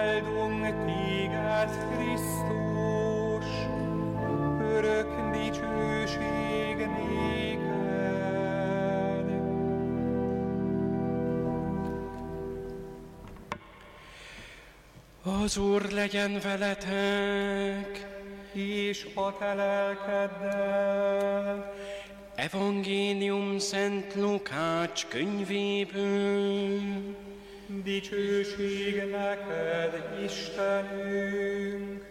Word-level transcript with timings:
Áldunk 0.00 0.62
téged, 0.86 1.70
Krisztus, 1.94 3.50
örök 4.72 5.10
dicsőség 5.32 6.76
néked. 6.96 7.68
Az 15.22 15.56
Úr 15.56 15.90
legyen 15.90 16.40
veletek, 16.42 18.06
és 18.52 19.06
a 19.14 19.36
te 19.38 19.54
lelkeddel. 19.54 20.94
Evangélium 22.34 23.58
Szent 23.58 24.14
Lukács 24.14 25.06
könyvéből. 25.06 26.80
Dicsőség 27.84 29.10
neked, 29.10 30.18
Istenünk! 30.24 32.09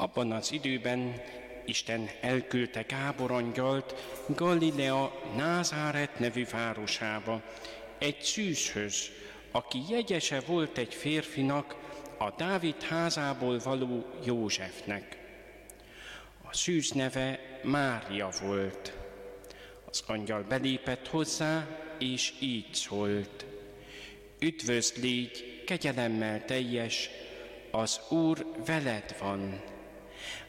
Abban 0.00 0.32
az 0.32 0.52
időben 0.52 1.20
Isten 1.64 2.10
elküldte 2.20 2.82
Gábor 2.82 3.30
angyalt 3.30 3.94
Galilea 4.26 5.22
Názáret 5.36 6.18
nevű 6.18 6.46
városába, 6.50 7.42
egy 7.98 8.20
szűzhöz, 8.20 9.10
aki 9.50 9.78
jegyese 9.88 10.40
volt 10.40 10.78
egy 10.78 10.94
férfinak, 10.94 11.76
a 12.18 12.30
Dávid 12.36 12.82
házából 12.82 13.58
való 13.58 14.04
Józsefnek. 14.24 15.18
A 16.50 16.54
szűz 16.54 16.90
neve 16.90 17.40
Mária 17.62 18.28
volt. 18.42 18.92
Az 19.90 20.02
angyal 20.06 20.42
belépett 20.42 21.08
hozzá, 21.08 21.66
és 21.98 22.32
így 22.40 22.74
szólt. 22.74 23.44
Üdvözl 24.38 25.00
légy, 25.00 25.62
kegyelemmel 25.66 26.44
teljes, 26.44 27.10
az 27.70 28.00
Úr 28.08 28.46
veled 28.66 29.16
van 29.20 29.60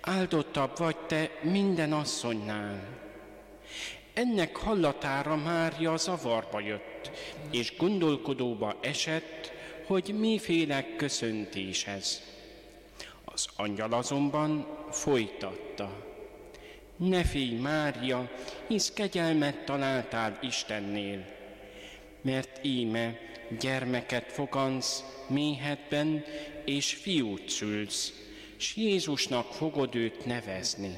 áldottabb 0.00 0.78
vagy 0.78 0.96
te 0.96 1.30
minden 1.42 1.92
asszonynál. 1.92 3.04
Ennek 4.14 4.56
hallatára 4.56 5.36
Mária 5.36 5.96
zavarba 5.96 6.60
jött, 6.60 7.10
és 7.50 7.76
gondolkodóba 7.76 8.76
esett, 8.80 9.52
hogy 9.86 10.14
miféle 10.18 10.86
köszöntés 10.96 11.86
ez. 11.86 12.22
Az 13.24 13.46
angyal 13.56 13.92
azonban 13.92 14.66
folytatta. 14.90 16.04
Ne 16.96 17.24
félj, 17.24 17.54
Mária, 17.54 18.30
hisz 18.66 18.92
kegyelmet 18.92 19.64
találtál 19.64 20.38
Istennél, 20.42 21.24
mert 22.20 22.64
íme 22.64 23.18
gyermeket 23.60 24.32
fogansz 24.32 25.04
méhetben, 25.28 26.24
és 26.64 26.94
fiút 26.94 27.48
szülsz, 27.48 28.25
s 28.56 28.76
Jézusnak 28.76 29.52
fogod 29.52 29.94
őt 29.94 30.24
nevezni. 30.24 30.96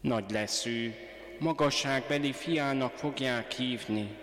Nagy 0.00 0.30
lesz 0.30 0.66
ő, 0.66 0.94
magasságbeli 1.38 2.32
fiának 2.32 2.92
fogják 2.92 3.52
hívni. 3.52 4.16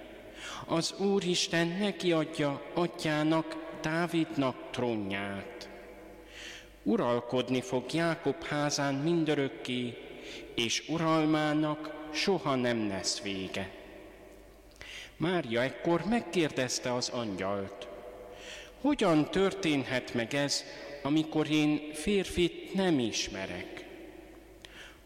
Az 0.65 0.93
Úristen 0.97 1.67
neki 1.67 2.11
adja 2.11 2.61
atyának, 2.73 3.67
Dávidnak 3.81 4.55
trónját. 4.71 5.69
Uralkodni 6.83 7.61
fog 7.61 7.93
Jákob 7.93 8.43
házán 8.43 8.93
mindörökké, 8.93 9.97
és 10.55 10.89
uralmának 10.89 12.09
soha 12.13 12.55
nem 12.55 12.87
lesz 12.87 13.21
vége. 13.21 13.71
Mária 15.17 15.61
ekkor 15.61 16.05
megkérdezte 16.05 16.93
az 16.93 17.09
angyalt, 17.09 17.87
hogyan 18.81 19.31
történhet 19.31 20.13
meg 20.13 20.33
ez, 20.33 20.63
amikor 21.03 21.49
én 21.49 21.93
férfit 21.93 22.73
nem 22.73 22.99
ismerek? 22.99 23.85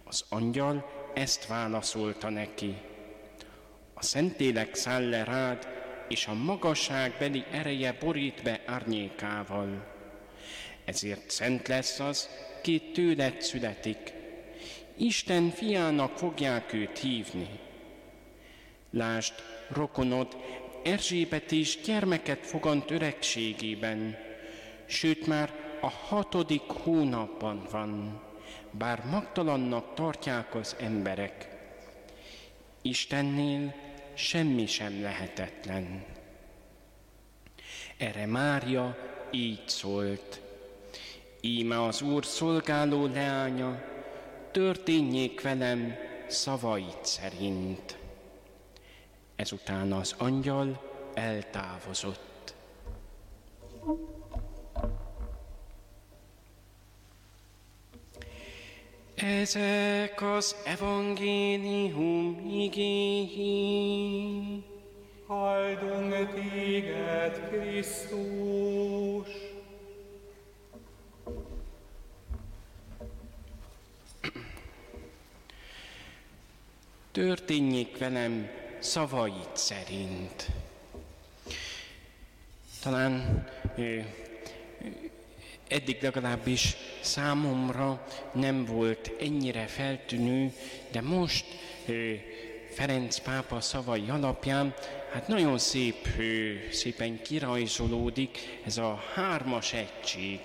Az 0.03 0.23
angyal 0.29 0.91
ezt 1.13 1.47
válaszolta 1.47 2.29
neki. 2.29 2.75
A 3.93 4.03
Szentélek 4.03 4.75
száll 4.75 5.09
le 5.09 5.23
rád, 5.23 5.67
és 6.07 6.27
a 6.27 6.33
magasságbeli 6.33 7.43
ereje 7.51 7.97
borít 7.99 8.43
be 8.43 8.61
árnyékával. 8.65 9.93
Ezért 10.85 11.29
szent 11.29 11.67
lesz 11.67 11.99
az, 11.99 12.29
ki 12.61 12.81
tőled 12.93 13.41
születik. 13.41 14.13
Isten 14.97 15.49
fiának 15.49 16.17
fogják 16.17 16.73
őt 16.73 16.99
hívni. 16.99 17.49
Lásd, 18.91 19.33
rokonod, 19.69 20.37
Erzsébet 20.83 21.51
is 21.51 21.81
gyermeket 21.85 22.45
fogant 22.45 22.91
öregségében, 22.91 24.17
sőt 24.85 25.27
már 25.27 25.53
a 25.81 25.89
hatodik 25.89 26.61
hónapban 26.61 27.67
van, 27.71 28.21
bár 28.71 29.05
magtalannak 29.05 29.93
tartják 29.93 30.55
az 30.55 30.75
emberek. 30.79 31.47
Istennél 32.81 33.73
semmi 34.13 34.65
sem 34.65 35.01
lehetetlen. 35.01 36.05
Erre 37.97 38.25
Mária 38.25 38.97
így 39.31 39.63
szólt. 39.65 40.41
Íme 41.41 41.83
az 41.83 42.01
Úr 42.01 42.25
szolgáló 42.25 43.05
leánya, 43.05 43.83
történjék 44.51 45.41
velem 45.41 45.95
szavait 46.27 47.05
szerint. 47.05 48.02
Ezután 49.43 49.91
az 49.91 50.15
angyal 50.17 50.81
eltávozott. 51.13 52.53
Ezek 59.15 60.21
az 60.21 60.55
evangélium 60.65 62.49
igéi. 62.49 64.63
Áldunk 65.27 66.33
téged, 66.33 67.49
Krisztus! 67.49 69.27
Történjék 77.11 77.97
velem 77.97 78.62
szavait 78.83 79.49
szerint. 79.53 80.47
Talán 82.81 83.43
eddig 85.67 86.01
legalábbis 86.01 86.75
számomra 87.01 88.07
nem 88.33 88.65
volt 88.65 89.11
ennyire 89.19 89.65
feltűnő, 89.67 90.53
de 90.91 91.01
most 91.01 91.45
Ferenc 92.69 93.17
pápa 93.17 93.61
szavai 93.61 94.09
alapján, 94.09 94.73
hát 95.11 95.27
nagyon 95.27 95.57
szép, 95.57 96.07
szépen 96.71 97.21
kirajzolódik 97.21 98.59
ez 98.65 98.77
a 98.77 99.03
hármas 99.13 99.73
egység. 99.73 100.39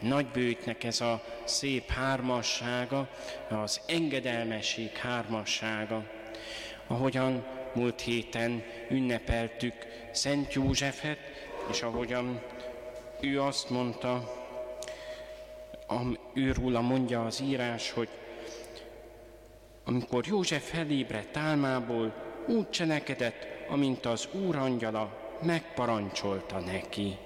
Nagybőtnek 0.00 0.84
ez 0.84 1.00
a 1.00 1.24
szép 1.44 1.90
hármassága, 1.90 3.08
az 3.48 3.80
engedelmesség 3.86 4.96
hármassága. 4.96 6.04
Ahogyan 6.86 7.46
múlt 7.78 8.00
héten 8.00 8.62
ünnepeltük 8.90 9.74
Szent 10.12 10.52
Józsefet, 10.52 11.18
és 11.70 11.82
ahogyan 11.82 12.40
ő 13.20 13.42
azt 13.42 13.70
mondta, 13.70 14.34
őróla 16.34 16.80
mondja 16.80 17.24
az 17.24 17.40
írás, 17.40 17.90
hogy 17.90 18.08
amikor 19.84 20.26
József 20.26 20.70
felébredt 20.70 21.36
álmából, 21.36 22.14
úgy 22.46 22.70
cselekedett, 22.70 23.46
amint 23.68 24.06
az 24.06 24.28
Úr 24.46 24.56
angyala 24.56 25.36
megparancsolta 25.42 26.58
neki. 26.58 27.16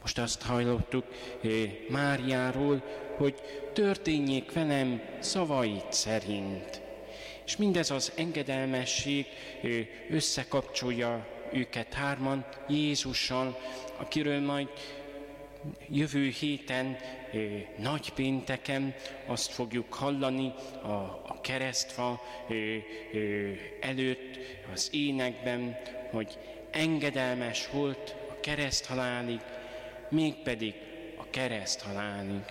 Most 0.00 0.18
azt 0.18 0.42
hajlottuk 0.42 1.04
eh, 1.42 1.50
Máriáról, 1.88 2.82
hogy 3.16 3.34
történjék 3.72 4.52
velem 4.52 5.02
szavait 5.18 5.92
szerint. 5.92 6.87
És 7.48 7.56
mindez 7.56 7.90
az 7.90 8.12
engedelmesség 8.14 9.26
összekapcsolja 10.10 11.26
őket 11.52 11.94
hárman 11.94 12.44
Jézussal, 12.68 13.60
akiről 13.96 14.40
majd 14.40 14.68
jövő 15.90 16.28
héten, 16.28 16.96
nagy 17.78 18.12
pénteken 18.12 18.94
azt 19.26 19.50
fogjuk 19.50 19.94
hallani 19.94 20.52
a, 20.82 20.88
a 21.26 21.38
keresztfa 21.42 22.22
előtt 23.80 24.38
az 24.72 24.88
énekben, 24.92 25.76
hogy 26.10 26.38
engedelmes 26.70 27.68
volt 27.70 28.14
a 28.30 28.40
kereszt 28.40 28.86
halálig, 28.86 29.40
mégpedig 30.08 30.74
a 31.16 31.24
kereszt 31.30 31.80
halálig. 31.80 32.42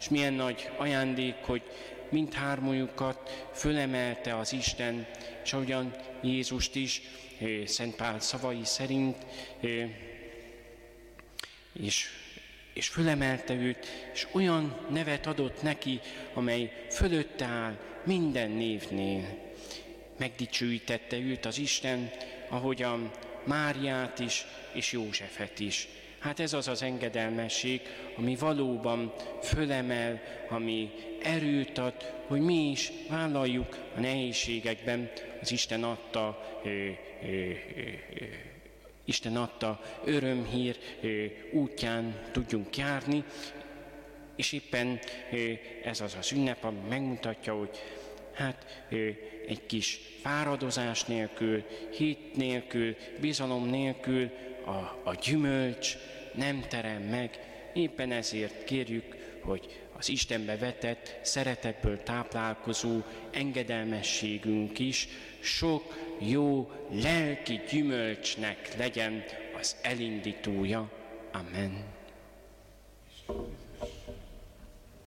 És 0.00 0.08
milyen 0.08 0.32
nagy 0.32 0.70
ajándék, 0.76 1.34
hogy 1.40 1.62
mindhármójukat 2.10 3.48
fölemelte 3.54 4.36
az 4.36 4.52
Isten, 4.52 5.06
és 5.44 5.52
ahogyan 5.52 5.94
Jézust 6.22 6.74
is, 6.74 7.02
Szent 7.64 7.96
Pál 7.96 8.20
szavai 8.20 8.64
szerint, 8.64 9.16
és, 11.72 12.06
és 12.72 12.88
fölemelte 12.88 13.54
őt, 13.54 13.86
és 14.12 14.26
olyan 14.32 14.86
nevet 14.90 15.26
adott 15.26 15.62
neki, 15.62 16.00
amely 16.34 16.86
fölötte 16.90 17.44
áll 17.44 17.78
minden 18.04 18.50
névnél. 18.50 19.38
Megdicsőítette 20.16 21.16
őt 21.16 21.46
az 21.46 21.58
Isten, 21.58 22.10
ahogyan 22.48 23.10
Máriát 23.44 24.18
is, 24.18 24.46
és 24.72 24.92
Józsefet 24.92 25.60
is. 25.60 25.88
Hát 26.18 26.40
ez 26.40 26.52
az 26.52 26.68
az 26.68 26.82
engedelmesség, 26.82 27.80
ami 28.16 28.36
valóban 28.36 29.12
fölemel, 29.42 30.20
ami 30.48 30.90
erőt 31.22 31.78
ad, 31.78 32.14
hogy 32.26 32.40
mi 32.40 32.70
is 32.70 32.92
vállaljuk 33.08 33.76
a 33.96 34.00
nehézségekben. 34.00 35.10
Az 35.40 35.52
Isten 35.52 35.84
adta, 35.84 36.58
ö, 36.64 36.68
ö, 36.68 36.86
ö, 37.26 38.24
Isten 39.04 39.36
adta 39.36 39.80
örömhír 40.04 40.76
ö, 41.00 41.24
útján 41.52 42.14
tudjunk 42.32 42.76
járni, 42.76 43.24
és 44.36 44.52
éppen 44.52 44.98
ez 45.84 46.00
az 46.00 46.16
az 46.18 46.32
ünnep, 46.32 46.64
ami 46.64 46.78
megmutatja, 46.88 47.54
hogy 47.54 47.70
hát 48.32 48.86
egy 49.46 49.66
kis 49.66 50.00
fáradozás 50.22 51.04
nélkül, 51.04 51.64
hit 51.96 52.36
nélkül, 52.36 52.96
bizalom 53.20 53.68
nélkül 53.68 54.30
a, 54.68 55.00
a 55.02 55.14
gyümölcs 55.14 55.96
nem 56.34 56.64
terem 56.68 57.02
meg. 57.02 57.38
Éppen 57.74 58.12
ezért 58.12 58.64
kérjük, 58.64 59.16
hogy 59.40 59.80
az 59.96 60.08
Istenbe 60.08 60.56
vetett, 60.56 61.18
szeretetből 61.22 62.02
táplálkozó 62.02 63.00
engedelmességünk 63.30 64.78
is 64.78 65.08
sok 65.40 65.96
jó 66.18 66.70
lelki 66.90 67.60
gyümölcsnek 67.70 68.76
legyen 68.76 69.24
az 69.58 69.76
elindítója. 69.82 70.90
Amen. 71.32 71.84